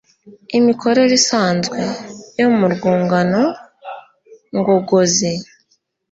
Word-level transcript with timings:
Imikorere 0.57 1.13
isanzwe 1.19 1.79
[yo 2.39 2.47
mu 2.57 2.65
rwungano 2.73 3.43
ngogozi] 4.57 5.33